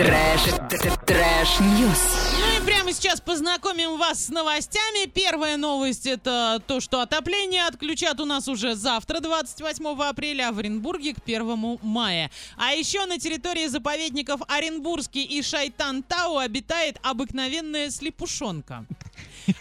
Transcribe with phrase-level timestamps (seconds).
[0.00, 0.40] Trash,
[1.04, 2.02] trash news.
[2.40, 5.06] Ну и прямо сейчас познакомим вас с новостями.
[5.06, 10.58] Первая новость это то, что отопление отключат у нас уже завтра, 28 апреля, а в
[10.58, 12.30] Оренбурге к 1 мая.
[12.56, 18.86] А еще на территории заповедников Оренбургский и Шайтан-Тау обитает обыкновенная слепушонка.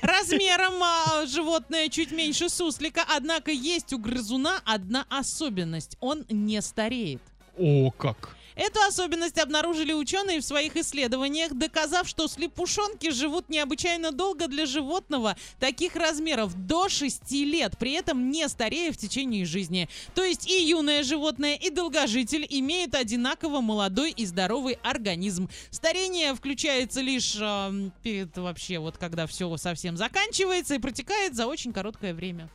[0.02, 5.98] Размером а, животное чуть меньше суслика, однако есть у грызуна одна особенность.
[6.00, 7.22] Он не стареет.
[7.58, 8.39] О, как!
[8.60, 15.38] Эту особенность обнаружили ученые в своих исследованиях, доказав, что слепушонки живут необычайно долго для животного
[15.62, 19.88] таких размеров до 6 лет, при этом не старея в течение жизни.
[20.14, 25.50] То есть и юное животное, и долгожитель имеют одинаково молодой и здоровый организм.
[25.72, 31.72] Старение включается лишь э, перед вообще вот когда все совсем заканчивается и протекает за очень
[31.72, 32.50] короткое время.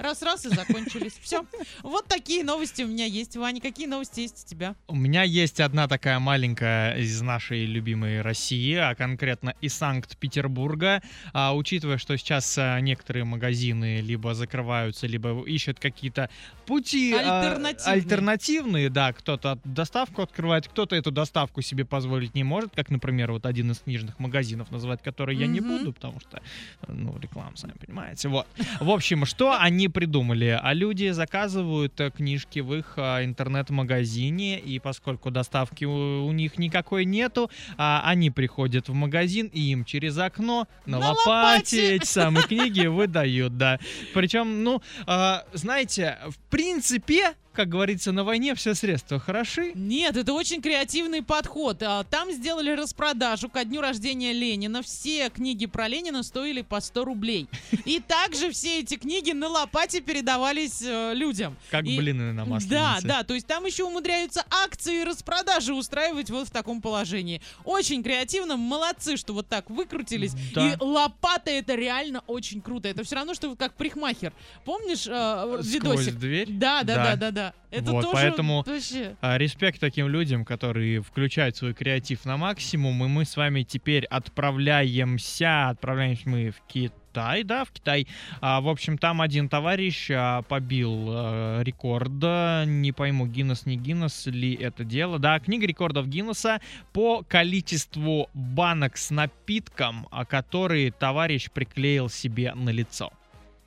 [0.00, 1.12] Раз-раз и закончились.
[1.20, 1.44] Все.
[1.82, 3.36] Вот такие новости у меня есть.
[3.36, 4.74] Ваня, какие новости есть у тебя?
[4.88, 11.02] У меня есть одна такая маленькая из нашей любимой России, а конкретно из Санкт-Петербурга.
[11.34, 16.30] А, учитывая, что сейчас а, некоторые магазины либо закрываются, либо ищут какие-то
[16.64, 17.92] пути а, Альтернативные.
[17.92, 23.44] альтернативные, да, кто-то доставку открывает, кто-то эту доставку себе позволить не может, как, например, вот
[23.44, 26.40] один из книжных магазинов, назвать который я не буду, потому что,
[26.88, 28.28] ну, реклама, сами понимаете.
[28.28, 28.46] Вот.
[28.80, 30.58] В общем, что они придумали?
[30.60, 37.04] А люди заказывают э, книжки в их а, интернет-магазине, и поскольку доставки у, них никакой
[37.04, 41.96] нету, а, они приходят в магазин, и им через окно на, На лопате лопате.
[41.96, 43.78] эти самые книги выдают, да.
[44.14, 49.72] Причем, ну, а, знаете, в принципе, как говорится, на войне все средства хороши.
[49.74, 51.82] Нет, это очень креативный подход.
[51.82, 54.80] А, Там сделали распродажу ко дню рождения Ленина.
[54.82, 57.48] Все книги про Ленина стоили по 100 рублей.
[57.84, 61.54] И также все эти книги на лопате передавались э, людям.
[61.70, 62.70] Как И- блины на масленице.
[62.74, 67.42] Да, да, то есть там еще умудряются акции и распродажи устраивать вот в таком положении.
[67.66, 70.32] Очень креативно, молодцы, что вот так выкрутились.
[70.54, 70.66] Да.
[70.66, 72.88] И лопата это реально очень круто.
[72.88, 74.32] Это все равно, что как парикмахер.
[74.64, 76.14] Помнишь э, Сквозь видосик?
[76.14, 76.48] дверь.
[76.50, 77.04] Да, да, Да.
[77.04, 77.49] да, да, да.
[77.70, 79.16] Это Вот, тоже поэтому- вообще.
[79.20, 84.04] А, Респект таким людям, которые включают свой креатив на максимум, и мы с вами теперь
[84.06, 88.06] отправляемся, отправляемся мы в Китай, да, в Китай.
[88.40, 93.76] А, в общем, там один товарищ а, побил э, рекорд, а, не пойму, Гиннес, не
[93.76, 95.18] Гиннес ли это дело.
[95.18, 96.60] Да, книга рекордов Гиннесса
[96.92, 103.12] по количеству банок с напитком, а, которые товарищ приклеил себе на лицо.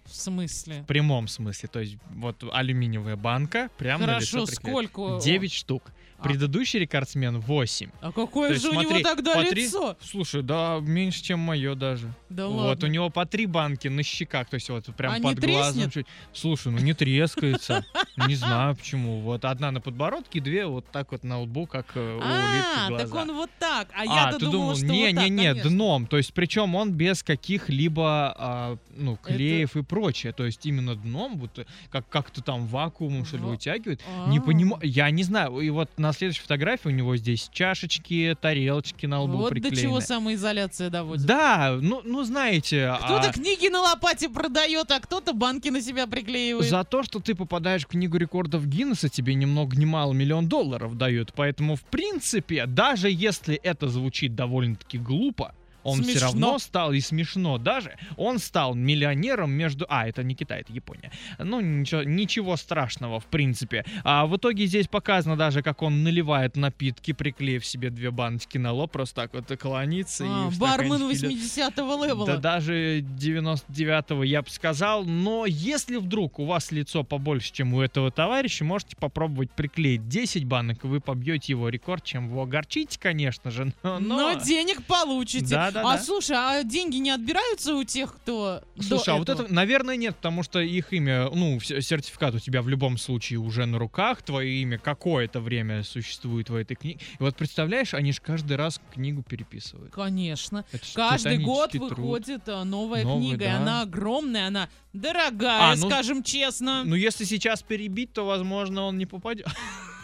[0.05, 0.81] В смысле?
[0.81, 4.87] В прямом смысле, то есть вот алюминиевая банка прямо на лицо Хорошо, приклеена.
[4.89, 5.23] сколько?
[5.23, 5.91] 9 штук.
[6.19, 6.23] А.
[6.23, 7.89] Предыдущий рекордсмен 8.
[7.99, 9.97] А какое То есть же у него тогда по три- лицо?
[10.01, 12.13] Слушай, да, меньше, чем мое даже.
[12.29, 12.87] Да вот, ладно.
[12.87, 15.73] у него по три банки на щеках, то есть вот прям А под глазом.
[15.73, 15.93] треснет?
[15.93, 16.05] чуть.
[16.31, 17.83] Слушай, ну не трескается.
[18.27, 19.19] Не знаю почему.
[19.19, 23.03] Вот одна на подбородке, две вот так вот на лбу, как э, у А, улитки
[23.05, 23.89] так он вот так.
[23.93, 26.07] А, А, я-то думал, что не, не, не, дном.
[26.07, 30.33] То есть, причем он без каких-либо, ну, клеев и прочее.
[30.33, 34.01] То есть именно дном, вот э, как как-то там вакуумом что ли вытягивает.
[34.27, 34.41] Не А.
[34.41, 35.59] понимаю, я не знаю.
[35.61, 39.75] И вот на следующей фотографии у него здесь чашечки, тарелочки на лбу Вот приклеены.
[39.75, 41.25] до чего самоизоляция доводит.
[41.25, 46.05] Да, ну, ну знаете, Кто-то а, книги на лопате продает, а кто-то банки на себя
[46.07, 46.69] приклеивает.
[46.69, 50.47] за то, что ты попадаешь в книгу рекордов Гиннесса, тебе ни много ни мало миллион
[50.47, 51.31] долларов дают.
[51.35, 56.27] Поэтому, в принципе, даже если это звучит довольно-таки глупо, он все Смешно.
[56.27, 59.85] равно стал, и смешно даже, он стал миллионером между...
[59.89, 61.11] А, это не Китай, это Япония.
[61.37, 63.85] Ну, ничего, ничего страшного, в принципе.
[64.03, 68.71] А в итоге здесь показано даже, как он наливает напитки, приклеив себе две баночки на
[68.71, 70.25] лоб, просто так вот клонится.
[70.27, 71.77] А, и бармен стаканчике льет.
[71.77, 72.25] 80-го левела.
[72.25, 77.81] Да даже 99-го я бы сказал, но если вдруг у вас лицо побольше, чем у
[77.81, 82.99] этого товарища, можете попробовать приклеить 10 банок, и вы побьете его рекорд, чем вы огорчите,
[82.99, 83.99] конечно же, но...
[83.99, 85.47] Но денег получите.
[85.47, 86.03] Да, да, а да.
[86.03, 89.45] слушай, а деньги не отбираются у тех, кто Слушай, а вот этого?
[89.45, 93.65] это, наверное, нет, потому что их имя, ну, сертификат у тебя в любом случае уже
[93.65, 96.99] на руках, твое имя какое-то время существует в этой книге.
[97.19, 99.93] И вот представляешь, они же каждый раз книгу переписывают.
[99.93, 100.65] Конечно.
[100.71, 101.99] Это Каждый год титанический труд.
[101.99, 103.57] выходит а, новая Новый, книга, и да.
[103.57, 106.83] она огромная, она дорогая, А, ну, скажем честно.
[106.83, 109.47] Ну, если сейчас перебить, то, возможно, он не попадет.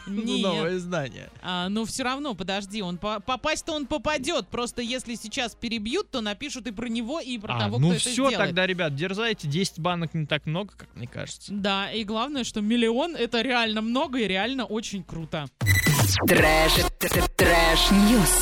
[0.19, 0.41] Ну, Нет.
[0.41, 1.29] новое издание.
[1.41, 4.47] А, но все равно, подожди, он по- попасть-то он попадет.
[4.50, 7.95] Просто если сейчас перебьют, то напишут и про него, и про А, того, ну кто
[7.95, 8.38] это все, сделает.
[8.38, 9.47] тогда, ребят, дерзайте.
[9.47, 11.53] 10 банок не так много, как мне кажется.
[11.53, 15.45] Да, и главное, что миллион это реально много и реально очень круто.
[16.27, 16.73] Трэш,
[17.38, 18.33] трэш-ньюс.